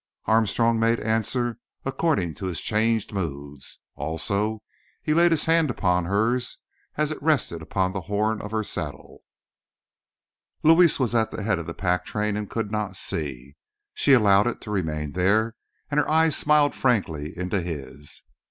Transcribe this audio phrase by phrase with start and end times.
[0.25, 3.77] Armstrong made answer according to his changed moods.
[3.93, 4.63] Also
[5.03, 6.57] he laid his hand upon hers
[6.95, 9.19] as it rested upon the horn of her saddle.
[10.63, 13.55] Luis was at the head of the pack train and could not see.
[13.93, 15.55] She allowed it to remain there,
[15.91, 18.23] and her eyes smiled frankly into his.